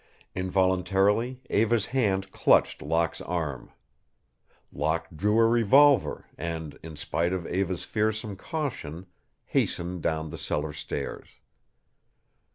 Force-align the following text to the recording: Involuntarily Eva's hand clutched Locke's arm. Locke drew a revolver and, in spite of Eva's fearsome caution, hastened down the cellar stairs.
Involuntarily 0.33 1.43
Eva's 1.51 1.85
hand 1.85 2.31
clutched 2.31 2.81
Locke's 2.81 3.21
arm. 3.21 3.69
Locke 4.73 5.07
drew 5.15 5.37
a 5.37 5.45
revolver 5.45 6.25
and, 6.39 6.79
in 6.81 6.95
spite 6.95 7.33
of 7.33 7.45
Eva's 7.45 7.83
fearsome 7.83 8.35
caution, 8.35 9.05
hastened 9.45 10.01
down 10.01 10.31
the 10.31 10.39
cellar 10.39 10.73
stairs. 10.73 11.27